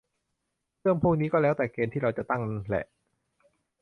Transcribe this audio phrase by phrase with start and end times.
[0.81, 2.85] เรื่องพวกนี้ก็แล้วแต่เกณฑ์ที่เราจะตั้งแหละ